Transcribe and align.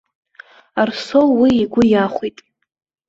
Арсоу 0.81 1.29
уи 1.39 1.51
игәы 1.63 1.83
иахәеит. 1.87 2.37